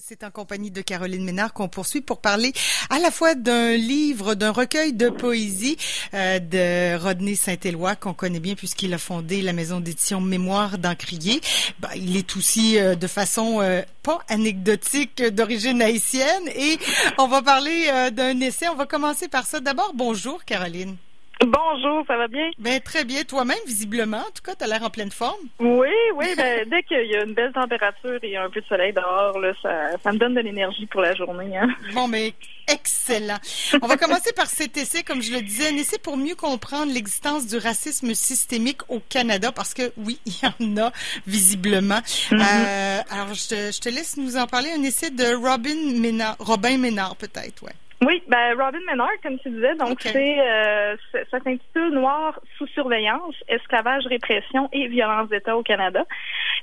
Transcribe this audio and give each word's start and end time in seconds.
C'est 0.00 0.22
en 0.22 0.30
compagnie 0.30 0.70
de 0.70 0.80
Caroline 0.80 1.24
Ménard 1.24 1.52
qu'on 1.52 1.68
poursuit 1.68 2.00
pour 2.00 2.20
parler 2.20 2.52
à 2.88 3.00
la 3.00 3.10
fois 3.10 3.34
d'un 3.34 3.74
livre, 3.74 4.36
d'un 4.36 4.52
recueil 4.52 4.92
de 4.92 5.08
poésie 5.08 5.76
euh, 6.14 6.38
de 6.38 6.96
Rodney 7.02 7.34
Saint-Éloi 7.34 7.96
qu'on 7.96 8.14
connaît 8.14 8.38
bien 8.38 8.54
puisqu'il 8.54 8.94
a 8.94 8.98
fondé 8.98 9.42
la 9.42 9.52
maison 9.52 9.80
d'édition 9.80 10.20
Mémoire 10.20 10.78
d'Encrier. 10.78 11.40
Ben, 11.80 11.88
il 11.96 12.16
est 12.16 12.36
aussi 12.36 12.78
euh, 12.78 12.94
de 12.94 13.06
façon 13.08 13.60
euh, 13.60 13.82
pas 14.04 14.20
anecdotique 14.28 15.20
d'origine 15.20 15.82
haïtienne 15.82 16.48
et 16.54 16.78
on 17.18 17.26
va 17.26 17.42
parler 17.42 18.10
d'un 18.12 18.38
essai. 18.40 18.68
On 18.68 18.76
va 18.76 18.86
commencer 18.86 19.26
par 19.26 19.46
ça. 19.46 19.58
D'abord, 19.58 19.92
bonjour 19.94 20.44
Caroline. 20.44 20.96
Bonjour, 21.40 22.04
ça 22.06 22.16
va 22.16 22.26
bien? 22.26 22.50
Ben 22.58 22.80
très 22.80 23.04
bien, 23.04 23.22
toi-même 23.22 23.58
visiblement. 23.64 24.18
En 24.18 24.30
tout 24.34 24.42
cas, 24.44 24.56
tu 24.56 24.64
as 24.64 24.66
l'air 24.66 24.82
en 24.82 24.90
pleine 24.90 25.10
forme. 25.10 25.38
Oui, 25.60 25.88
oui. 26.16 26.26
Ben, 26.36 26.68
dès 26.70 26.82
qu'il 26.82 27.06
y 27.06 27.16
a 27.16 27.22
une 27.22 27.34
belle 27.34 27.52
température 27.52 28.18
et 28.22 28.36
un 28.36 28.50
peu 28.50 28.60
de 28.60 28.66
soleil 28.66 28.92
dehors, 28.92 29.38
là, 29.38 29.52
ça, 29.62 29.98
ça 30.02 30.12
me 30.12 30.18
donne 30.18 30.34
de 30.34 30.40
l'énergie 30.40 30.86
pour 30.86 31.00
la 31.00 31.14
journée. 31.14 31.56
Hein? 31.56 31.68
Bon, 31.94 32.08
mais 32.08 32.34
excellent. 32.66 33.38
On 33.80 33.86
va 33.86 33.96
commencer 33.96 34.32
par 34.32 34.46
cet 34.46 34.76
essai, 34.76 35.04
comme 35.04 35.22
je 35.22 35.32
le 35.32 35.40
disais, 35.40 35.68
un 35.68 35.76
essai 35.76 35.98
pour 35.98 36.16
mieux 36.16 36.34
comprendre 36.34 36.92
l'existence 36.92 37.46
du 37.46 37.56
racisme 37.56 38.14
systémique 38.14 38.80
au 38.88 39.00
Canada, 39.08 39.52
parce 39.52 39.74
que 39.74 39.92
oui, 39.96 40.18
il 40.26 40.32
y 40.42 40.46
en 40.46 40.86
a 40.86 40.92
visiblement. 41.26 42.00
Mhm. 42.32 42.40
euh, 42.40 43.00
alors, 43.10 43.34
je 43.34 43.48
te, 43.48 43.72
je 43.72 43.80
te 43.80 43.88
laisse 43.88 44.16
nous 44.16 44.36
en 44.36 44.46
parler. 44.46 44.70
Un 44.76 44.82
essai 44.82 45.10
de 45.10 45.34
Robin 45.34 46.00
Ménard, 46.00 46.36
Robin 46.40 46.78
Ménard, 46.78 47.14
peut-être, 47.14 47.62
ouais. 47.62 47.72
Oui, 48.00 48.22
ben 48.28 48.54
Robin 48.56 48.78
Menard, 48.88 49.10
comme 49.24 49.40
tu 49.40 49.50
disais, 49.50 49.74
donc 49.74 50.00
c'est 50.00 50.38
euh, 50.38 50.96
ça 51.12 51.40
s'intitule 51.40 51.90
Noir 51.90 52.38
sous 52.56 52.68
surveillance, 52.68 53.34
esclavage, 53.48 54.06
répression 54.06 54.68
et 54.72 54.86
violence 54.86 55.28
d'État 55.30 55.56
au 55.56 55.64
Canada. 55.64 56.04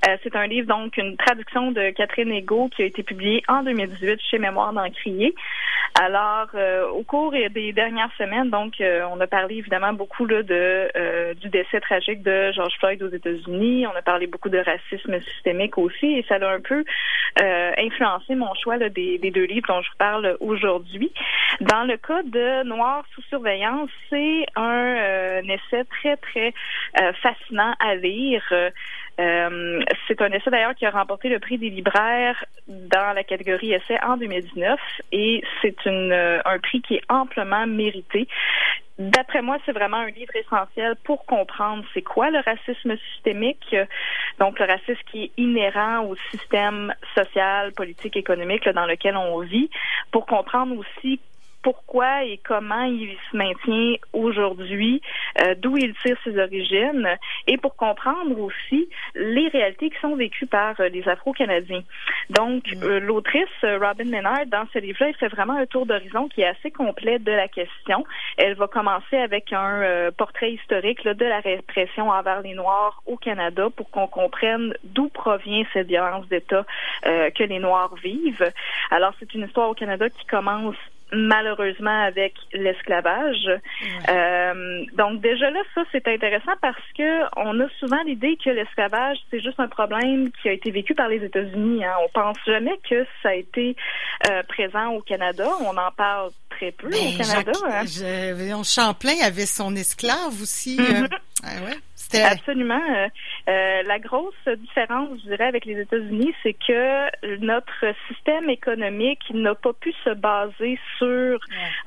Euh, 0.08 0.16
c'est 0.24 0.34
un 0.38 0.48
livre 0.48 0.68
donc 0.68 0.96
une 0.96 1.18
traduction 1.18 1.72
de 1.72 1.90
Catherine 1.90 2.32
Ego 2.32 2.70
qui 2.70 2.84
a 2.84 2.86
été 2.86 3.04
publiée 3.04 3.44
en 3.50 3.64
2018 3.64 4.22
chez 4.30 4.38
Mémoire 4.38 4.72
d'Encrier. 4.72 5.36
Alors, 5.98 6.48
euh, 6.56 6.90
au 6.90 7.04
cours 7.04 7.32
des 7.32 7.72
dernières 7.72 8.12
semaines, 8.18 8.50
donc 8.50 8.82
euh, 8.82 9.06
on 9.14 9.20
a 9.22 9.28
parlé 9.28 9.56
évidemment 9.56 9.94
beaucoup 9.94 10.26
là, 10.26 10.44
de 10.44 10.90
euh, 10.96 11.34
du 11.36 11.48
décès 11.48 11.80
tragique 11.80 12.22
de 12.22 12.52
George 12.52 12.74
Floyd 12.80 13.02
aux 13.02 13.10
États-Unis. 13.10 13.88
On 13.88 13.96
a 13.98 14.02
parlé 14.02 14.28
beaucoup 14.28 14.50
de 14.50 14.58
racisme 14.58 15.22
systémique 15.22 15.78
aussi, 15.78 16.06
et 16.06 16.26
ça 16.28 16.36
a 16.36 16.54
un 16.54 16.60
peu 16.60 16.84
euh, 17.42 17.72
influencé 17.78 18.36
mon 18.36 18.54
choix 18.56 18.76
là, 18.76 18.90
des, 18.90 19.18
des 19.20 19.32
deux 19.32 19.46
livres 19.46 19.68
dont 19.70 19.82
je 19.82 19.90
vous 19.90 19.98
parle 19.98 20.38
aujourd'hui. 20.42 21.14
Dans 21.62 21.84
le 21.84 21.98
cas 21.98 22.24
de 22.24 22.64
Noir 22.64 23.06
sous 23.14 23.22
surveillance, 23.24 23.90
c'est 24.10 24.46
un, 24.56 24.96
euh, 24.98 25.42
un 25.42 25.50
essai 25.50 25.86
très, 25.86 26.18
très 26.18 26.54
euh, 27.02 27.14
fascinant 27.22 27.74
à 27.80 27.96
lire. 27.96 28.44
Euh, 29.20 29.82
c'est 30.08 30.22
un 30.22 30.32
essai 30.32 30.50
d'ailleurs 30.50 30.76
qui 30.76 30.86
a 30.86 30.90
remporté 30.90 31.30
le 31.30 31.40
prix 31.40 31.58
des 31.58 31.70
libraires 31.70 32.44
dans 32.68 33.14
la 33.16 33.24
catégorie 33.24 33.72
essai 33.72 33.98
en 34.04 34.18
2019 34.18 34.78
et 35.14 35.42
c'est 35.62 35.76
euh, 35.88 36.42
un 36.44 36.60
prix 36.60 36.82
qui 36.82 36.96
est 36.96 37.04
amplement 37.08 37.66
mérité. 37.66 38.28
D'après 38.98 39.42
moi, 39.42 39.58
c'est 39.66 39.74
vraiment 39.74 39.98
un 39.98 40.10
livre 40.10 40.34
essentiel 40.36 40.96
pour 41.04 41.26
comprendre 41.26 41.84
c'est 41.94 42.02
quoi 42.02 42.30
le 42.30 42.40
racisme 42.40 42.96
systémique, 43.14 43.66
euh, 43.74 43.86
donc 44.40 44.58
le 44.58 44.66
racisme 44.66 45.02
qui 45.12 45.24
est 45.26 45.32
inhérent 45.38 46.06
au 46.06 46.16
système 46.32 46.94
social, 47.14 47.74
politique, 47.74 48.16
économique 48.16 48.70
dans 48.70 48.86
lequel 48.86 49.18
on 49.18 49.40
vit, 49.40 49.70
pour 50.12 50.26
comprendre 50.26 50.78
aussi 50.78 51.20
pourquoi 51.66 52.24
et 52.26 52.40
comment 52.48 52.84
il 52.84 53.18
se 53.32 53.36
maintient 53.36 53.96
aujourd'hui, 54.14 55.02
euh, 55.42 55.56
d'où 55.58 55.76
il 55.78 55.96
tire 55.96 56.16
ses 56.24 56.38
origines, 56.38 57.10
et 57.48 57.58
pour 57.58 57.76
comprendre 57.76 58.40
aussi 58.40 58.88
les 59.16 59.48
réalités 59.48 59.90
qui 59.90 60.00
sont 60.00 60.16
vécues 60.16 60.46
par 60.46 60.80
euh, 60.80 60.90
les 60.90 61.10
Afro-Canadiens. 61.10 61.82
Donc, 62.30 62.66
euh, 62.84 63.00
l'autrice 63.00 63.50
Robin 63.64 64.06
Menard, 64.06 64.46
dans 64.46 64.68
ce 64.74 64.78
livre-là, 64.78 65.08
elle 65.08 65.16
fait 65.16 65.28
vraiment 65.28 65.54
un 65.54 65.66
tour 65.66 65.88
d'horizon 65.88 66.28
qui 66.28 66.42
est 66.42 66.48
assez 66.48 66.70
complet 66.70 67.18
de 67.18 67.32
la 67.32 67.48
question. 67.48 68.06
Elle 68.38 68.54
va 68.54 68.68
commencer 68.68 69.18
avec 69.18 69.52
un 69.52 70.12
portrait 70.16 70.52
historique 70.52 71.04
là, 71.04 71.16
de 71.16 71.26
la 71.26 71.40
répression 71.40 72.10
envers 72.10 72.42
les 72.42 72.54
Noirs 72.54 73.02
au 73.08 73.18
Canada 73.18 73.70
pour 73.76 73.90
qu'on 73.90 74.08
comprenne 74.08 74.76
d'où 74.84 75.10
provient 75.10 75.64
cette 75.74 75.88
violence 75.88 76.28
d'État 76.28 76.64
que 77.04 77.44
les 77.44 77.60
Noirs 77.60 77.96
vivent. 78.04 78.52
Alors, 78.92 79.14
c'est 79.20 79.34
une 79.34 79.46
histoire 79.46 79.70
au 79.70 79.74
Canada 79.74 80.10
qui 80.10 80.26
commence 80.28 80.76
malheureusement 81.16 82.04
avec 82.04 82.34
l'esclavage. 82.54 83.48
Euh, 84.10 84.84
donc 84.94 85.22
déjà 85.22 85.50
là, 85.50 85.60
ça 85.74 85.82
c'est 85.92 86.08
intéressant 86.08 86.54
parce 86.62 86.76
que 86.98 87.24
on 87.38 87.60
a 87.60 87.68
souvent 87.80 88.02
l'idée 88.04 88.38
que 88.44 88.50
l'esclavage 88.50 89.18
c'est 89.32 89.40
juste 89.42 89.60
un 89.60 89.68
problème 89.68 90.30
qui 90.42 90.50
a 90.50 90.52
été 90.54 90.72
vécu 90.72 90.94
par 90.96 91.08
les 91.08 91.24
États-Unis. 91.24 91.84
Hein. 91.86 91.94
On 92.06 92.10
pense 92.10 92.38
jamais 92.46 92.78
que 92.90 93.06
ça 93.24 93.30
a 93.30 93.34
été 93.36 93.76
euh, 94.30 94.44
présent 94.44 94.90
au 94.94 95.02
Canada. 95.02 95.48
On 95.62 95.76
en 95.78 95.92
parle 95.96 96.30
très 96.50 96.72
peu 96.72 96.90
Ben, 96.90 96.98
au 96.98 97.18
Canada. 97.18 97.52
Jacques- 97.54 97.72
hein. 97.72 97.84
je- 97.86 98.64
Champlain 98.64 99.14
avait 99.24 99.46
son 99.46 99.76
esclave 99.76 100.42
aussi. 100.42 100.78
Euh, 100.80 101.66
ouais, 101.66 101.78
c'était 101.96 102.24
Absolument. 102.24 102.82
Euh, 103.48 103.84
la 103.84 104.00
grosse 104.00 104.34
différence, 104.58 105.20
je 105.24 105.30
dirais, 105.30 105.46
avec 105.46 105.66
les 105.66 105.80
États-Unis, 105.80 106.34
c'est 106.42 106.54
que 106.54 107.38
notre 107.46 107.86
système 108.08 108.50
économique 108.50 109.22
n'a 109.34 109.54
pas 109.56 109.74
pu 109.74 109.94
se 110.04 110.10
baser 110.16 110.80
sur 110.98 111.40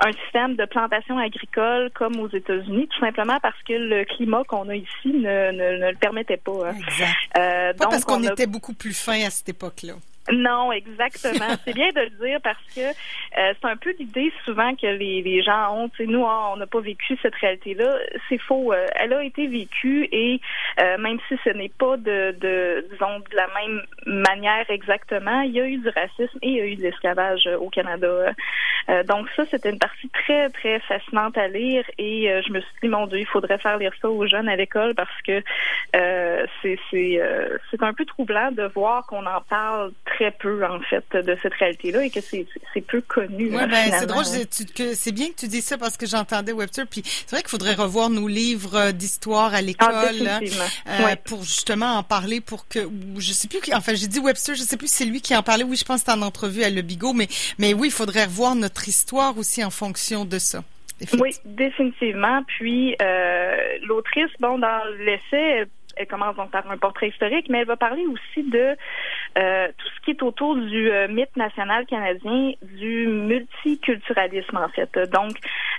un 0.04 0.12
système 0.24 0.54
de 0.56 0.64
plantation 0.66 1.18
agricole 1.18 1.90
comme 1.94 2.18
aux 2.20 2.28
États-Unis, 2.28 2.88
tout 2.88 3.00
simplement 3.00 3.38
parce 3.42 3.60
que 3.66 3.72
le 3.72 4.04
climat 4.04 4.44
qu'on 4.46 4.68
a 4.68 4.76
ici 4.76 5.06
ne, 5.06 5.50
ne, 5.50 5.78
ne 5.84 5.90
le 5.90 5.96
permettait 5.96 6.36
pas. 6.36 6.68
hein. 6.70 6.74
exact. 6.76 7.16
Euh, 7.36 7.72
Pas 7.72 7.84
donc, 7.84 7.90
parce 7.90 8.04
qu'on 8.04 8.24
a- 8.24 8.32
était 8.32 8.46
beaucoup 8.46 8.74
plus 8.74 8.96
fin 8.96 9.20
à 9.26 9.30
cette 9.30 9.48
époque-là. 9.48 9.94
Non, 10.32 10.72
exactement. 10.72 11.56
c'est 11.64 11.74
bien 11.74 11.90
de 11.90 12.00
le 12.00 12.26
dire 12.26 12.40
parce 12.42 12.62
que 12.74 12.80
euh, 12.80 13.54
c'est 13.60 13.68
un 13.68 13.76
peu 13.76 13.94
l'idée 13.98 14.32
souvent 14.44 14.74
que 14.74 14.86
les, 14.86 15.22
les 15.22 15.42
gens 15.42 15.74
ont. 15.74 15.88
Tu 15.88 16.04
sais, 16.04 16.10
nous, 16.10 16.24
on 16.24 16.56
n'a 16.56 16.66
pas 16.66 16.80
vécu 16.80 17.16
cette 17.22 17.34
réalité-là. 17.34 17.98
C'est 18.28 18.38
faux. 18.38 18.72
Euh, 18.72 18.86
elle 18.94 19.12
a 19.12 19.22
été 19.22 19.46
vécue 19.46 20.08
et 20.12 20.40
euh, 20.80 20.98
même 20.98 21.18
si 21.28 21.36
ce 21.44 21.50
n'est 21.50 21.70
pas 21.70 21.96
de, 21.96 22.36
de, 22.38 22.86
disons, 22.90 23.18
de 23.18 23.36
la 23.36 23.48
même 23.60 23.82
manière 24.06 24.68
exactement, 24.68 25.40
il 25.42 25.52
y 25.52 25.60
a 25.60 25.66
eu 25.66 25.78
du 25.78 25.88
racisme 25.88 26.38
et 26.42 26.48
il 26.48 26.56
y 26.56 26.60
a 26.60 26.66
eu 26.66 26.76
de 26.76 26.82
l'esclavage 26.82 27.46
euh, 27.46 27.56
au 27.58 27.68
Canada. 27.70 28.32
Euh, 28.88 29.02
donc 29.04 29.28
ça, 29.36 29.44
c'était 29.50 29.70
une 29.70 29.78
partie 29.78 30.08
très, 30.08 30.48
très 30.50 30.80
fascinante 30.80 31.36
à 31.36 31.48
lire 31.48 31.84
et 31.98 32.30
je 32.46 32.52
me 32.52 32.60
suis 32.60 32.70
dit, 32.82 32.88
mon 32.88 33.06
Dieu, 33.06 33.18
il 33.18 33.26
faudrait 33.26 33.58
faire 33.58 33.78
lire 33.78 33.92
ça 34.00 34.08
aux 34.08 34.26
jeunes 34.26 34.48
à 34.48 34.56
l'école 34.56 34.94
parce 34.94 35.22
que 35.26 35.42
c'est 36.62 36.78
c'est 36.90 37.82
un 37.82 37.92
peu 37.92 38.04
troublant 38.04 38.50
de 38.50 38.64
voir 38.74 39.06
qu'on 39.06 39.26
en 39.26 39.40
parle 39.48 39.92
très 40.04 40.17
peu 40.38 40.64
en 40.64 40.80
fait 40.80 41.04
de 41.16 41.36
cette 41.42 41.54
réalité-là 41.54 42.04
et 42.04 42.10
que 42.10 42.20
c'est 42.20 42.46
peu 42.86 43.00
connu. 43.00 43.50
Ouais, 43.50 43.62
là, 43.62 43.66
ben 43.66 43.92
c'est 43.98 44.06
drôle, 44.06 44.24
c'est 44.24 45.12
bien 45.12 45.28
que 45.28 45.36
tu 45.36 45.48
dis 45.48 45.60
ça 45.60 45.78
parce 45.78 45.96
que 45.96 46.06
j'entendais 46.06 46.52
Webster, 46.52 46.86
puis 46.86 47.02
c'est 47.04 47.30
vrai 47.30 47.40
qu'il 47.40 47.50
faudrait 47.50 47.74
revoir 47.74 48.10
nos 48.10 48.28
livres 48.28 48.76
euh, 48.76 48.92
d'histoire 48.92 49.54
à 49.54 49.58
Ah, 49.58 49.62
l'école 49.62 50.28
hein, 50.28 50.40
euh, 50.88 51.04
Ouais. 51.04 51.16
pour 51.16 51.42
justement 51.42 51.94
en 51.96 52.02
parler 52.02 52.40
pour 52.40 52.68
que 52.68 52.80
je 53.18 53.32
sais 53.32 53.48
plus 53.48 53.60
qui 53.60 53.74
enfin 53.74 53.94
j'ai 53.94 54.06
dit 54.08 54.18
Webster, 54.20 54.54
je 54.54 54.62
sais 54.62 54.76
plus 54.76 54.88
si 54.88 54.94
c'est 54.96 55.04
lui 55.04 55.20
qui 55.20 55.34
en 55.36 55.42
parlait, 55.42 55.64
oui, 55.64 55.76
je 55.76 55.84
pense 55.84 56.02
que 56.02 56.10
c'était 56.10 56.18
en 56.18 56.22
entrevue 56.22 56.62
à 56.62 56.70
Le 56.70 56.82
Bigot, 56.82 57.12
mais 57.12 57.28
mais 57.58 57.74
oui, 57.74 57.88
il 57.88 57.92
faudrait 57.92 58.24
revoir 58.24 58.54
notre 58.54 58.88
histoire 58.88 59.36
aussi 59.38 59.64
en 59.64 59.70
fonction 59.70 60.24
de 60.24 60.38
ça. 60.38 60.62
Oui, 61.20 61.30
définitivement. 61.44 62.42
Puis 62.46 62.96
euh, 63.00 63.56
l'autrice, 63.86 64.30
bon, 64.40 64.58
dans 64.58 64.80
l'essai, 64.98 65.64
elle, 65.98 66.06
commence 66.06 66.36
donc 66.36 66.50
par 66.50 66.70
un 66.70 66.76
portrait 66.76 67.08
historique, 67.08 67.48
mais 67.48 67.58
elle 67.58 67.66
va 67.66 67.76
parler 67.76 68.04
aussi 68.06 68.48
de 68.48 68.76
euh, 69.38 69.68
tout 69.76 69.88
ce 69.96 70.04
qui 70.04 70.10
est 70.12 70.22
autour 70.22 70.56
du 70.56 70.90
euh, 70.90 71.08
mythe 71.08 71.36
national 71.36 71.86
canadien, 71.86 72.52
du 72.62 73.06
multiculturalisme 73.08 74.56
en 74.56 74.68
fait. 74.68 74.90
Donc, 75.10 75.32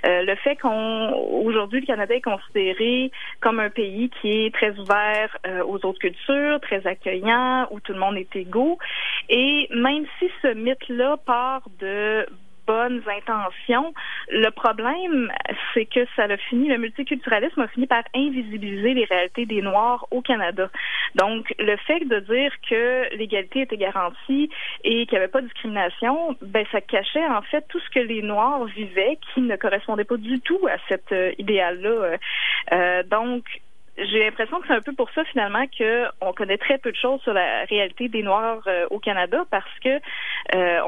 euh, 0.06 0.22
le 0.22 0.34
fait 0.36 0.56
qu'on 0.56 1.12
aujourd'hui 1.44 1.80
le 1.80 1.86
Canada 1.86 2.14
est 2.14 2.20
considéré 2.20 3.10
comme 3.40 3.60
un 3.60 3.70
pays 3.70 4.10
qui 4.20 4.46
est 4.46 4.54
très 4.54 4.78
ouvert 4.78 5.36
euh, 5.46 5.62
aux 5.64 5.84
autres 5.84 5.98
cultures, 5.98 6.60
très 6.60 6.86
accueillant, 6.86 7.66
où 7.70 7.80
tout 7.80 7.92
le 7.92 7.98
monde 7.98 8.16
est 8.16 8.34
égaux, 8.36 8.78
et 9.28 9.68
même 9.74 10.04
si 10.18 10.30
ce 10.42 10.54
mythe-là 10.54 11.16
part 11.24 11.62
de 11.80 12.26
bonnes 12.70 13.02
intentions. 13.18 13.92
Le 14.28 14.50
problème, 14.50 15.32
c'est 15.74 15.86
que 15.86 16.06
ça 16.14 16.24
a 16.24 16.36
fini, 16.36 16.68
le 16.68 16.78
multiculturalisme 16.78 17.60
a 17.62 17.68
fini 17.68 17.86
par 17.88 18.04
invisibiliser 18.14 18.94
les 18.94 19.04
réalités 19.04 19.44
des 19.44 19.60
Noirs 19.60 20.06
au 20.12 20.20
Canada. 20.20 20.70
Donc, 21.16 21.52
le 21.58 21.76
fait 21.78 22.00
de 22.04 22.20
dire 22.20 22.52
que 22.68 23.16
l'égalité 23.16 23.62
était 23.62 23.76
garantie 23.76 24.50
et 24.84 25.06
qu'il 25.06 25.18
n'y 25.18 25.18
avait 25.18 25.32
pas 25.36 25.40
de 25.40 25.46
discrimination, 25.46 26.36
ben, 26.42 26.64
ça 26.70 26.80
cachait 26.80 27.26
en 27.26 27.42
fait 27.42 27.64
tout 27.68 27.80
ce 27.80 27.90
que 27.90 28.00
les 28.00 28.22
Noirs 28.22 28.64
vivaient 28.66 29.18
qui 29.34 29.40
ne 29.40 29.56
correspondait 29.56 30.04
pas 30.04 30.16
du 30.16 30.40
tout 30.40 30.60
à 30.68 30.76
cet 30.88 31.10
euh, 31.10 31.32
idéal-là. 31.38 32.18
Euh, 32.72 33.02
donc, 33.04 33.44
j'ai 33.98 34.20
l'impression 34.24 34.60
que 34.60 34.68
c'est 34.68 34.74
un 34.74 34.80
peu 34.80 34.94
pour 34.94 35.10
ça 35.10 35.24
finalement 35.24 35.64
que 35.66 36.06
on 36.20 36.32
connaît 36.32 36.56
très 36.56 36.78
peu 36.78 36.92
de 36.92 36.96
choses 36.96 37.20
sur 37.22 37.34
la 37.34 37.64
réalité 37.64 38.08
des 38.08 38.22
Noirs 38.22 38.62
euh, 38.66 38.86
au 38.90 38.98
Canada 38.98 39.44
parce 39.50 39.78
que 39.84 39.98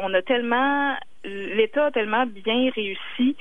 on 0.01 0.15
a 0.15 0.23
tellement 0.23 0.97
l'État 1.25 1.87
a 1.87 1.91
tellement 1.91 2.27
bien 2.27 2.71
réussi 2.75 3.37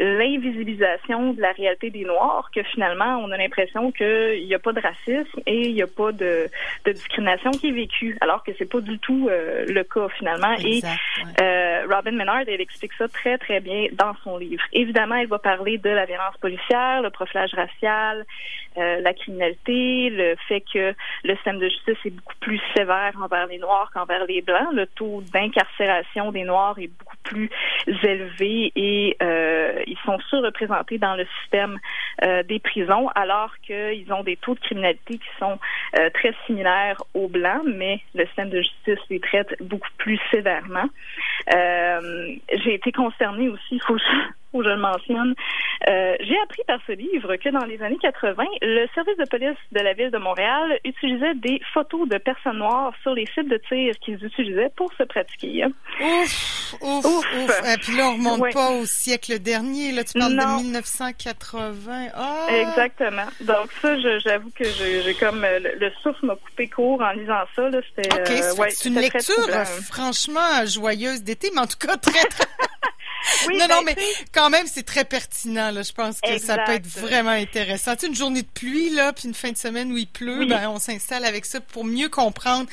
l'invisibilisation 0.00 1.34
de 1.34 1.40
la 1.42 1.52
réalité 1.52 1.90
des 1.90 2.04
Noirs 2.04 2.50
que 2.54 2.62
finalement, 2.62 3.18
on 3.18 3.30
a 3.30 3.36
l'impression 3.36 3.92
qu'il 3.92 4.46
n'y 4.46 4.54
a 4.54 4.58
pas 4.58 4.72
de 4.72 4.80
racisme 4.80 5.40
et 5.46 5.68
il 5.68 5.74
n'y 5.74 5.82
a 5.82 5.86
pas 5.86 6.10
de, 6.12 6.48
de, 6.86 6.92
discrimination 6.92 7.50
qui 7.50 7.68
est 7.68 7.72
vécue, 7.72 8.16
alors 8.22 8.42
que 8.42 8.50
c'est 8.58 8.68
pas 8.68 8.80
du 8.80 8.98
tout 8.98 9.28
euh, 9.30 9.66
le 9.68 9.84
cas 9.84 10.08
finalement. 10.18 10.54
et 10.64 10.80
euh, 11.42 11.86
Robin 11.90 12.12
Menard, 12.12 12.44
elle 12.46 12.62
explique 12.62 12.94
ça 12.94 13.08
très, 13.08 13.36
très 13.36 13.60
bien 13.60 13.88
dans 13.92 14.14
son 14.24 14.38
livre. 14.38 14.62
Évidemment, 14.72 15.16
elle 15.16 15.28
va 15.28 15.38
parler 15.38 15.76
de 15.76 15.90
la 15.90 16.06
violence 16.06 16.36
policière, 16.40 17.02
le 17.02 17.10
profilage 17.10 17.52
racial, 17.52 18.24
euh, 18.78 19.00
la 19.00 19.12
criminalité, 19.12 20.10
le 20.10 20.36
fait 20.48 20.62
que 20.72 20.94
le 21.24 21.34
système 21.34 21.58
de 21.58 21.68
justice 21.68 21.98
est 22.04 22.10
beaucoup 22.10 22.36
plus 22.40 22.60
sévère 22.76 23.12
envers 23.20 23.48
les 23.48 23.58
Noirs 23.58 23.90
qu'envers 23.92 24.24
les 24.26 24.42
Blancs. 24.42 24.72
Le 24.72 24.86
taux 24.86 25.22
d'incarcération 25.32 26.30
des 26.30 26.44
Noirs 26.44 26.78
est 26.78 26.90
beaucoup 26.98 27.16
plus 27.24 27.50
élevé 28.02 28.72
et 28.76 29.16
euh, 29.22 29.82
ils 29.90 29.98
sont 30.04 30.18
surreprésentés 30.28 30.98
dans 30.98 31.14
le 31.14 31.26
système 31.40 31.78
euh, 32.22 32.42
des 32.42 32.58
prisons, 32.58 33.08
alors 33.14 33.52
qu'ils 33.66 34.12
ont 34.12 34.22
des 34.22 34.36
taux 34.36 34.54
de 34.54 34.60
criminalité 34.60 35.18
qui 35.18 35.38
sont 35.38 35.58
euh, 35.98 36.10
très 36.10 36.34
similaires 36.46 37.02
aux 37.14 37.28
Blancs, 37.28 37.62
mais 37.66 38.00
le 38.14 38.24
système 38.26 38.50
de 38.50 38.62
justice 38.62 38.98
les 39.10 39.20
traite 39.20 39.54
beaucoup 39.60 39.88
plus 39.98 40.18
sévèrement. 40.30 40.88
J'ai 41.50 42.74
été 42.74 42.92
concernée 42.92 43.48
aussi, 43.48 43.76
il 43.76 43.82
faut 43.82 43.98
le 44.52 44.76
mentionne. 44.76 45.34
Euh, 45.88 46.14
j'ai 46.20 46.38
appris 46.42 46.62
par 46.66 46.78
ce 46.86 46.92
livre 46.92 47.36
que 47.36 47.48
dans 47.48 47.64
les 47.64 47.80
années 47.82 47.98
80, 48.00 48.44
le 48.60 48.86
service 48.94 49.16
de 49.16 49.24
police 49.24 49.56
de 49.72 49.80
la 49.80 49.94
ville 49.94 50.10
de 50.10 50.18
Montréal 50.18 50.78
utilisait 50.84 51.34
des 51.36 51.60
photos 51.72 52.08
de 52.08 52.18
personnes 52.18 52.58
noires 52.58 52.92
sur 53.02 53.14
les 53.14 53.26
sites 53.26 53.48
de 53.48 53.60
tir 53.68 53.94
qu'ils 54.00 54.22
utilisaient 54.22 54.70
pour 54.76 54.92
se 54.94 55.04
pratiquer. 55.04 55.64
Ouf, 56.00 56.74
ouf, 56.82 57.06
ouf. 57.06 57.62
Et 57.66 57.78
puis 57.78 57.96
là, 57.96 58.08
on 58.08 58.14
remonte 58.14 58.52
pas 58.52 58.72
au 58.72 58.84
siècle 58.84 59.38
dernier. 59.38 59.92
Là, 59.92 60.04
tu 60.04 60.18
parles 60.18 60.36
de 60.36 60.62
1980. 60.62 62.08
Ah! 62.14 62.46
Exactement. 62.50 63.26
Donc 63.40 63.72
ça, 63.80 63.96
j'avoue 64.18 64.50
que 64.50 64.64
j'ai 64.64 65.14
comme 65.14 65.44
euh, 65.44 65.58
le, 65.58 65.90
souffle 66.02 66.26
m'a 66.26 66.36
coupé 66.36 66.68
court 66.68 67.00
en 67.00 67.12
lisant 67.12 67.44
ça. 67.56 67.70
C'était, 67.96 68.08
euh, 68.14 68.54
ouais, 68.56 68.70
c'est 68.70 68.88
une 68.88 68.98
lecture 68.98 69.46
franchement 69.90 70.66
joyeuse 70.66 71.22
d'été, 71.22 71.50
mais 71.54 71.60
en 71.60 71.66
tout 71.66 71.78
cas 71.78 71.96
très, 71.96 72.24
très 72.24 72.46
non, 73.52 73.68
non, 73.68 73.82
ben, 73.82 73.94
mais 73.96 73.96
quand 74.32 74.50
même, 74.50 74.66
c'est 74.66 74.82
très 74.82 75.04
pertinent. 75.04 75.70
Là. 75.70 75.82
Je 75.82 75.92
pense 75.92 76.20
que 76.20 76.38
ça 76.38 76.58
peut 76.58 76.72
être 76.72 76.86
vraiment 76.86 77.30
intéressant. 77.30 77.94
Tu 77.94 78.00
sais, 78.00 78.06
une 78.08 78.14
journée 78.14 78.42
de 78.42 78.48
pluie, 78.48 78.90
là, 78.90 79.12
puis 79.12 79.28
une 79.28 79.34
fin 79.34 79.50
de 79.52 79.56
semaine 79.56 79.92
où 79.92 79.96
il 79.96 80.06
pleut, 80.06 80.46
ben, 80.46 80.68
on 80.68 80.78
s'installe 80.78 81.24
avec 81.24 81.44
ça 81.44 81.60
pour 81.60 81.84
mieux 81.84 82.08
comprendre 82.08 82.68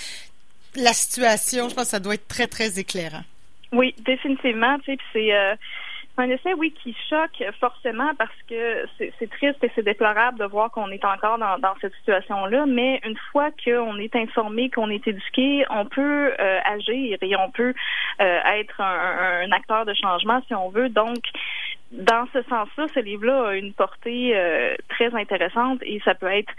la 0.76 0.94
situation. 0.94 1.70
Je 1.70 1.76
pense 1.76 1.86
que 1.86 1.90
ça 1.92 2.00
doit 2.00 2.16
être 2.16 2.28
très, 2.28 2.48
très 2.48 2.80
éclairant. 2.80 3.24
Oui, 3.72 3.94
définitivement. 4.06 4.78
Tu 4.80 4.94
sais, 4.94 4.98
c'est... 5.14 5.34
Euh, 5.34 5.56
un 6.18 6.30
essai, 6.30 6.54
oui, 6.56 6.74
qui 6.84 6.96
choque 7.10 7.44
forcément 7.60 8.14
parce 8.18 8.36
que 8.50 8.86
c'est 8.98 9.30
triste 9.30 9.64
et 9.64 9.72
c'est 9.76 9.84
déplorable 9.84 10.40
de 10.40 10.46
voir 10.46 10.72
qu'on 10.72 10.90
est 10.90 11.06
encore 11.06 11.38
dans, 11.38 11.76
cette 11.80 11.94
situation-là, 11.96 12.66
mais 12.66 13.00
une 13.06 13.18
fois 13.32 13.50
qu'on 13.64 13.98
est 13.98 14.16
informé, 14.16 14.70
qu'on 14.70 14.90
est 14.90 15.08
éduqué, 15.08 15.66
on 15.70 15.86
peut 15.86 16.34
euh, 16.40 16.60
agir 16.66 17.18
et 17.22 17.36
on 17.36 17.52
peut 17.52 17.74
euh, 18.22 18.40
être 18.46 18.82
un, 18.82 19.52
acteur 19.52 19.86
de 19.86 19.94
changement 19.94 20.42
si 20.48 20.56
on 20.56 20.70
veut. 20.70 20.90
Donc, 20.90 21.20
dans 21.92 22.28
ce 22.34 22.42
sens-là, 22.44 22.88
ce 22.94 23.00
livre-là 23.00 23.50
a 23.50 23.56
une 23.56 23.74
portée 23.74 24.32
euh, 24.36 24.76
très 24.90 25.14
intéressante 25.16 25.80
et 25.84 26.02
ça 26.04 26.16
peut 26.16 26.32
être 26.32 26.52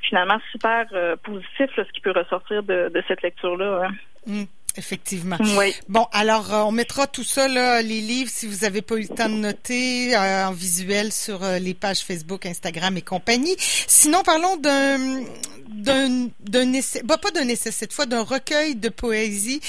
finalement 0.00 0.38
super 0.50 0.86
positif 1.22 1.70
ce 1.76 1.92
qui 1.92 2.00
peut 2.00 2.12
ressortir 2.12 2.62
de, 2.62 3.02
cette 3.06 3.22
lecture-là. 3.22 3.84
Hein. 3.84 3.90
Mm. 4.26 4.44
Effectivement. 4.76 5.36
Oui. 5.58 5.74
Bon, 5.88 6.06
alors 6.12 6.52
euh, 6.52 6.62
on 6.62 6.72
mettra 6.72 7.06
tout 7.06 7.24
ça 7.24 7.46
là, 7.46 7.82
les 7.82 8.00
livres 8.00 8.30
si 8.32 8.46
vous 8.46 8.64
avez 8.64 8.80
pas 8.80 8.96
eu 8.96 9.02
le 9.02 9.08
temps 9.08 9.28
de 9.28 9.34
noter 9.34 10.16
euh, 10.16 10.46
en 10.46 10.52
visuel 10.52 11.12
sur 11.12 11.42
euh, 11.44 11.58
les 11.58 11.74
pages 11.74 12.00
Facebook, 12.00 12.46
Instagram 12.46 12.96
et 12.96 13.02
compagnie. 13.02 13.54
Sinon, 13.58 14.22
parlons 14.22 14.56
d'un 14.56 15.24
d'un 15.68 16.28
d'un 16.40 16.72
essai, 16.72 17.02
bah, 17.04 17.18
pas 17.18 17.30
d'un 17.30 17.48
essai 17.48 17.70
cette 17.70 17.92
fois, 17.92 18.06
d'un 18.06 18.22
recueil 18.22 18.74
de 18.76 18.88
poésie 18.88 19.60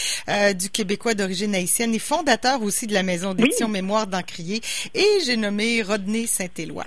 du 0.55 0.69
Québécois 0.69 1.13
d'origine 1.13 1.55
haïtienne 1.55 1.93
et 1.93 1.99
fondateur 1.99 2.61
aussi 2.61 2.87
de 2.87 2.93
la 2.93 3.03
maison 3.03 3.33
d'édition 3.33 3.67
Mémoire 3.67 4.07
d'Encrier. 4.07 4.61
Et 4.93 5.07
j'ai 5.25 5.37
nommé 5.37 5.81
Rodney 5.81 6.27
Saint-Éloi. 6.27 6.85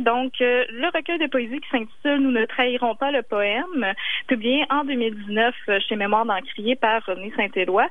Donc, 0.00 0.32
euh, 0.40 0.64
le 0.70 0.86
recueil 0.86 1.18
de 1.18 1.26
poésie 1.26 1.60
qui 1.60 1.68
s'intitule 1.70 2.18
Nous 2.18 2.30
ne 2.30 2.44
trahirons 2.46 2.94
pas 2.94 3.10
le 3.10 3.22
poème, 3.22 3.94
publié 4.26 4.64
en 4.70 4.84
2019 4.84 5.54
euh, 5.68 5.78
chez 5.86 5.96
Mémoire 5.96 6.24
d'Encrier 6.24 6.76
par 6.76 7.04
René 7.04 7.32
Saint-Éloi. 7.36 7.86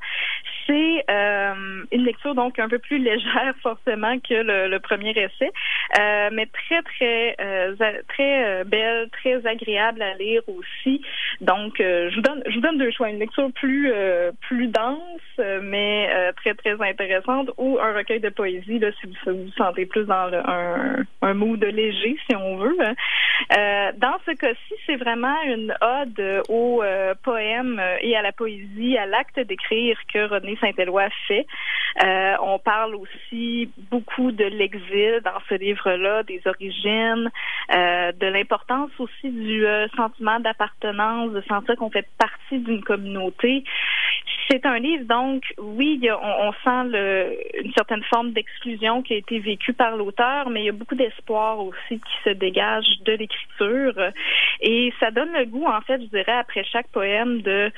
C'est 0.68 1.04
euh, 1.10 1.84
une 1.92 2.04
lecture 2.04 2.34
donc 2.34 2.60
un 2.60 2.68
peu 2.68 2.80
plus 2.80 2.98
légère 2.98 3.54
forcément 3.62 4.18
que 4.20 4.34
le, 4.34 4.78
premier 4.80 5.12
essai, 5.12 5.52
mais 6.32 6.48
très 6.48 6.82
très 6.82 7.36
très 8.08 8.64
belle, 8.66 9.10
très 9.12 9.46
agréable 9.46 10.02
à 10.02 10.14
lire 10.16 10.42
aussi. 10.48 11.02
Donc, 11.42 11.76
je 11.80 12.16
vous 12.16 12.62
donne 12.62 12.78
deux 12.78 12.92
choix 12.92 13.10
une 13.10 13.20
lecture 13.20 13.52
plus 13.54 14.68
dense, 14.68 15.40
mais 15.62 16.10
très 16.38 16.54
très 16.56 16.82
intéressante, 16.82 17.52
ou 17.58 17.80
un 17.80 17.94
recueil 17.94 18.20
de 18.20 18.30
poésie 18.30 18.80
là 18.80 18.90
si 19.00 19.08
vous 19.08 19.44
vous 19.44 19.52
sentez 19.52 19.86
plus 19.86 20.06
dans 20.06 20.28
le, 20.28 20.38
un 20.38 21.06
un 21.26 21.34
mood 21.34 21.64
léger, 21.76 22.18
si 22.28 22.36
on 22.36 22.58
veut. 22.58 22.96
Euh, 23.56 23.92
dans 23.98 24.18
ce 24.26 24.32
cas-ci, 24.32 24.74
c'est 24.86 24.96
vraiment 24.96 25.42
une 25.44 25.74
ode 25.82 26.44
au 26.50 26.82
euh, 26.84 27.14
poème 27.24 27.82
et 28.02 28.16
à 28.16 28.22
la 28.22 28.32
poésie, 28.32 28.98
à 28.98 29.06
l'acte 29.06 29.40
d'écrire 29.40 29.98
que 30.14 30.28
René 30.28 30.58
Saint-Éloi 30.62 31.10
fait. 31.28 31.46
Euh, 32.04 32.36
on 32.42 32.60
parle 32.60 32.96
aussi 32.96 33.70
beaucoup 33.92 34.32
de 34.32 34.46
l'exil 34.46 35.22
dans 35.24 35.40
ce 35.50 35.56
livre-là, 35.56 36.24
des 36.24 36.42
origines, 36.46 37.30
de 37.72 38.28
l'importance 38.28 38.92
aussi 39.00 39.30
du 39.30 39.66
sentiment 39.96 40.40
d'appartenance, 40.40 41.32
de 41.32 41.42
sentir 41.42 41.76
qu'on 41.78 41.90
fait 41.90 42.08
partie 42.18 42.60
d'une 42.60 42.84
communauté. 42.84 43.64
C'est 44.50 44.66
un 44.66 44.78
livre, 44.78 45.06
donc, 45.06 45.44
oui, 45.58 46.00
on, 46.22 46.52
sent 46.64 46.98
une 47.64 47.74
certaine 47.74 48.04
forme 48.04 48.32
d'exclusion 48.32 49.02
qui 49.02 49.14
a 49.14 49.18
été 49.18 49.40
vécue 49.40 49.74
par 49.74 49.96
l'auteur, 49.96 50.50
mais 50.50 50.62
il 50.62 50.66
y 50.66 50.70
a 50.70 50.74
beaucoup 50.74 50.96
d'espoir 50.96 51.60
aussi 51.60 52.00
qui 52.00 52.24
se 52.24 52.30
dégage 52.30 52.86
de 53.06 53.14
Et 54.62 54.94
ça 55.00 55.12
donne 55.12 55.32
le 55.34 55.46
goût, 55.46 55.66
en 55.66 55.82
fait, 55.82 56.02
je 56.02 56.08
dirais, 56.08 56.32
après 56.32 56.64
chaque 56.64 56.88
poème 56.90 57.42
de, 57.42 57.72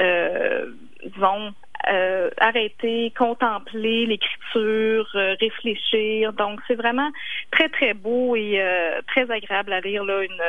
euh, 0.00 0.66
disons, 1.04 1.52
euh, 1.88 2.28
arrêter, 2.38 3.12
contempler 3.16 4.04
l'écriture, 4.04 5.08
euh, 5.14 5.34
réfléchir. 5.40 6.32
Donc, 6.34 6.60
c'est 6.68 6.74
vraiment 6.74 7.10
très, 7.60 7.68
très 7.68 7.94
beau 7.94 8.36
et 8.36 8.60
euh, 8.60 9.00
très 9.06 9.30
agréable 9.30 9.72
à 9.72 9.80
lire. 9.80 10.04
Là, 10.04 10.22
une, 10.22 10.42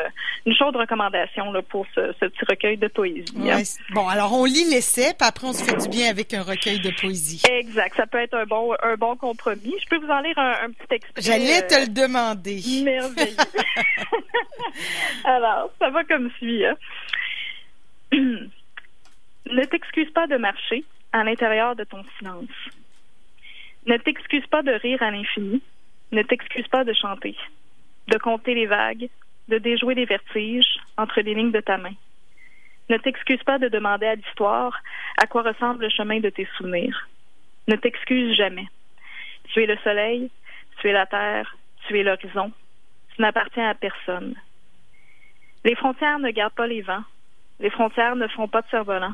une 0.46 0.56
chaude 0.56 0.76
recommandation 0.76 1.52
là, 1.52 1.62
pour 1.62 1.86
ce, 1.94 2.14
ce 2.20 2.26
petit 2.26 2.46
recueil 2.48 2.78
de 2.78 2.88
poésie. 2.88 3.26
Bon, 3.94 4.08
alors 4.08 4.34
on 4.34 4.46
lit 4.46 4.70
l'essai, 4.70 5.14
puis 5.18 5.28
après 5.28 5.48
on 5.48 5.54
se 5.54 5.64
fait 5.64 5.76
du 5.76 5.90
bien 5.90 6.10
avec 6.10 6.34
un 6.34 6.44
recueil 6.44 6.80
de 6.80 6.92
poésie. 6.92 7.42
Exact. 7.50 7.96
Ça 7.98 8.08
peut 8.08 8.20
être 8.20 8.36
un 8.36 8.46
bon, 8.46 8.74
un 8.82 8.96
bon 8.96 9.16
compromis. 9.16 9.76
Je 9.82 9.88
peux 9.90 9.98
vous 9.98 10.12
en 10.12 10.22
lire 10.22 10.38
un, 10.38 10.52
un 10.64 10.72
petit 10.72 10.96
extrait. 10.96 11.22
J'allais 11.22 11.68
te 11.68 11.82
le 11.82 11.88
demander. 11.88 12.62
Merveilleux. 12.84 13.36
alors, 15.26 15.72
ça 15.80 15.90
va 15.90 16.04
comme 16.04 16.32
suit. 16.38 16.66
Hein. 16.66 16.76
ne 18.14 19.66
t'excuse 19.66 20.10
pas 20.12 20.28
de 20.28 20.38
marcher 20.38 20.84
à 21.12 21.24
l'intérieur 21.24 21.76
de 21.76 21.84
ton 21.84 22.04
silence. 22.18 22.48
Ne 23.86 23.98
t'excuse 23.98 24.46
pas 24.48 24.62
de 24.62 24.72
rire 24.72 25.02
à 25.02 25.12
l'infini. 25.12 25.62
Ne 26.12 26.24
t'excuse 26.24 26.68
pas 26.68 26.84
de 26.84 26.94
chanter, 26.94 27.36
de 28.08 28.18
compter 28.18 28.54
les 28.54 28.66
vagues, 28.66 29.10
de 29.48 29.58
déjouer 29.58 29.96
les 29.96 30.06
vertiges 30.06 30.80
entre 30.98 31.22
les 31.22 31.34
lignes 31.34 31.52
de 31.52 31.62
ta 31.62 31.78
main. 31.78 31.94
Ne 32.90 32.98
t'excuse 32.98 33.42
pas 33.44 33.60
de 33.60 33.70
demander 33.70 34.08
à 34.08 34.16
l'histoire 34.16 34.78
à 35.18 35.28
quoi 35.28 35.44
ressemble 35.44 35.84
le 35.84 35.90
chemin 35.90 36.20
de 36.20 36.30
tes 36.30 36.48
souvenirs. 36.58 37.08
Ne 37.68 37.76
t'excuse 37.76 38.36
jamais. 38.36 38.68
Tu 39.54 39.64
es 39.64 39.66
le 39.66 39.78
soleil, 39.78 40.30
tu 40.80 40.90
es 40.90 40.94
la 40.94 41.06
terre, 41.06 41.56
tu 41.88 41.98
es 41.98 42.04
l'horizon. 42.04 42.52
Tu 43.16 43.22
n'appartiens 43.22 43.70
à 43.70 43.76
personne. 43.76 44.36
Les 45.64 45.76
frontières 45.76 46.20
ne 46.20 46.32
gardent 46.32 46.54
pas 46.54 46.68
les 46.68 46.82
vents. 46.82 47.04
Les 47.60 47.70
frontières 47.70 48.16
ne 48.16 48.28
font 48.28 48.48
pas 48.48 48.62
de 48.62 48.68
cerf-volant. 48.70 49.14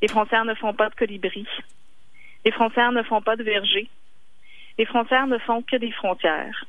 Les 0.00 0.08
frontières 0.08 0.44
ne 0.44 0.54
font 0.54 0.74
pas 0.74 0.90
de 0.90 0.94
colibris. 0.94 1.48
Les 2.44 2.52
frontières 2.52 2.92
ne 2.92 3.02
font 3.02 3.22
pas 3.22 3.36
de 3.36 3.42
vergers. 3.42 3.88
Les 4.78 4.86
frontières 4.86 5.26
ne 5.26 5.38
font 5.38 5.62
que 5.62 5.76
des 5.76 5.92
frontières. 5.92 6.64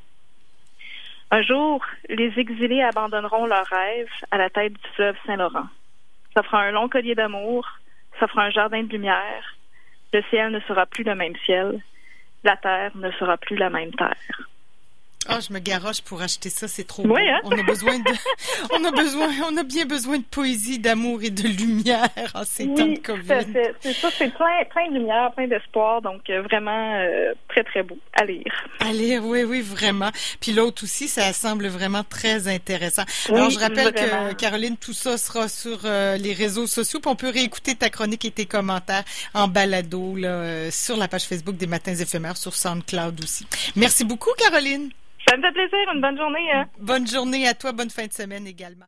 Un 1.30 1.42
jour, 1.42 1.84
les 2.08 2.32
exilés 2.38 2.82
abandonneront 2.82 3.46
leurs 3.46 3.66
rêves 3.66 4.10
à 4.30 4.38
la 4.38 4.50
tête 4.50 4.74
du 4.74 4.88
fleuve 4.94 5.16
Saint-Laurent. 5.26 5.68
Ça 6.34 6.42
fera 6.42 6.62
un 6.62 6.70
long 6.70 6.88
collier 6.88 7.14
d'amour, 7.14 7.66
ça 8.20 8.28
fera 8.28 8.44
un 8.44 8.50
jardin 8.50 8.82
de 8.82 8.92
lumière. 8.92 9.56
Le 10.12 10.22
ciel 10.30 10.52
ne 10.52 10.60
sera 10.60 10.86
plus 10.86 11.04
le 11.04 11.14
même 11.14 11.34
ciel. 11.44 11.82
La 12.44 12.56
terre 12.56 12.92
ne 12.94 13.10
sera 13.12 13.36
plus 13.36 13.56
la 13.56 13.70
même 13.70 13.92
terre. 13.94 14.48
Ah, 15.28 15.38
je 15.40 15.52
me 15.52 15.58
garoche 15.58 16.02
pour 16.02 16.22
acheter 16.22 16.50
ça, 16.50 16.68
c'est 16.68 16.84
trop 16.84 17.02
Oui, 17.06 17.22
hein? 17.28 17.40
On 17.44 17.50
a 17.52 17.62
besoin 17.62 17.98
de, 17.98 18.12
on 18.72 18.84
a 18.84 18.90
besoin, 18.90 19.28
on 19.50 19.56
a 19.56 19.62
bien 19.62 19.84
besoin 19.84 20.18
de 20.18 20.24
poésie, 20.24 20.78
d'amour 20.78 21.22
et 21.22 21.30
de 21.30 21.48
lumière 21.48 22.08
en 22.34 22.44
ces 22.44 22.66
temps 22.66 22.86
de 22.86 22.98
COVID. 22.98 23.74
C'est 23.80 23.92
ça, 23.94 24.08
c'est 24.16 24.34
plein, 24.34 24.64
plein 24.70 24.88
de 24.88 24.94
lumière, 24.94 25.32
plein 25.34 25.46
d'espoir, 25.48 26.02
donc 26.02 26.28
euh, 26.30 26.42
vraiment 26.42 26.94
euh, 26.96 27.32
très, 27.48 27.64
très 27.64 27.82
beau 27.82 27.98
à 28.14 28.24
lire. 28.24 28.52
À 28.80 28.92
lire, 28.92 29.24
oui, 29.24 29.44
oui, 29.44 29.60
vraiment. 29.60 30.10
Puis 30.40 30.52
l'autre 30.52 30.84
aussi, 30.84 31.08
ça 31.08 31.32
semble 31.32 31.66
vraiment 31.68 32.04
très 32.04 32.48
intéressant. 32.48 33.04
Oui, 33.28 33.36
Alors, 33.36 33.50
je 33.50 33.58
rappelle 33.58 33.92
vraiment. 33.92 34.30
que, 34.30 34.34
Caroline, 34.34 34.76
tout 34.76 34.92
ça 34.92 35.16
sera 35.16 35.48
sur 35.48 35.80
euh, 35.84 36.16
les 36.16 36.32
réseaux 36.32 36.66
sociaux, 36.66 37.00
puis 37.00 37.10
on 37.10 37.16
peut 37.16 37.30
réécouter 37.30 37.74
ta 37.74 37.90
chronique 37.90 38.24
et 38.24 38.30
tes 38.30 38.46
commentaires 38.46 39.04
en 39.32 39.48
balado 39.48 40.16
là, 40.16 40.28
euh, 40.28 40.70
sur 40.70 40.96
la 40.96 41.08
page 41.08 41.24
Facebook 41.24 41.56
des 41.56 41.66
Matins 41.66 41.94
éphémères, 41.94 42.36
sur 42.36 42.54
SoundCloud 42.54 43.22
aussi. 43.22 43.46
Merci 43.76 44.04
beaucoup, 44.04 44.30
Caroline. 44.36 44.90
Ça 45.28 45.36
me 45.36 45.42
fait 45.42 45.52
plaisir. 45.52 45.78
Une 45.94 46.00
bonne 46.00 46.18
journée. 46.18 46.52
hein. 46.52 46.66
Bonne 46.78 47.06
journée 47.06 47.46
à 47.48 47.54
toi, 47.54 47.72
bonne 47.72 47.90
fin 47.90 48.06
de 48.06 48.12
semaine 48.12 48.46
également. 48.46 48.82